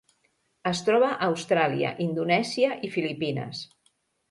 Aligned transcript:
Es 0.69 0.79
troba 0.87 1.09
a 1.09 1.19
Austràlia, 1.27 1.93
Indonèsia 2.07 2.73
i 2.89 2.93
Filipines. 2.97 3.65